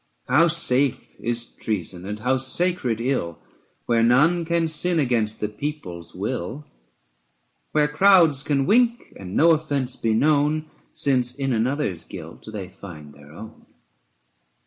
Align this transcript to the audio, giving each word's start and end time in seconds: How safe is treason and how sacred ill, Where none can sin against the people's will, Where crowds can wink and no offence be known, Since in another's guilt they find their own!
How 0.27 0.47
safe 0.47 1.15
is 1.19 1.45
treason 1.45 2.07
and 2.07 2.17
how 2.17 2.37
sacred 2.37 2.99
ill, 2.99 3.37
Where 3.85 4.01
none 4.01 4.45
can 4.45 4.67
sin 4.67 4.97
against 4.97 5.39
the 5.39 5.47
people's 5.47 6.15
will, 6.15 6.65
Where 7.71 7.87
crowds 7.87 8.41
can 8.41 8.65
wink 8.65 9.13
and 9.19 9.35
no 9.35 9.51
offence 9.51 9.95
be 9.95 10.15
known, 10.15 10.65
Since 10.91 11.35
in 11.35 11.53
another's 11.53 12.03
guilt 12.03 12.47
they 12.51 12.67
find 12.67 13.13
their 13.13 13.31
own! 13.31 13.67